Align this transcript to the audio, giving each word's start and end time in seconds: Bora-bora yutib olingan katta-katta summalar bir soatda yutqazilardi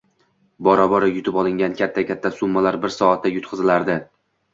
Bora-bora 0.67 1.09
yutib 1.09 1.35
olingan 1.41 1.75
katta-katta 1.81 2.31
summalar 2.39 2.79
bir 2.87 2.95
soatda 2.95 3.33
yutqazilardi 3.37 3.99